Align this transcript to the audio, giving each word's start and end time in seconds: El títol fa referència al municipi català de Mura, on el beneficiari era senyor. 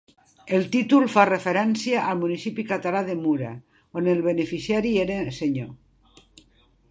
El 0.57 0.63
títol 0.75 1.03
fa 1.15 1.25
referència 1.29 2.05
al 2.13 2.17
municipi 2.21 2.65
català 2.71 3.03
de 3.09 3.17
Mura, 3.19 3.51
on 4.01 4.09
el 4.15 4.25
beneficiari 4.31 4.95
era 5.05 5.19
senyor. 5.41 6.25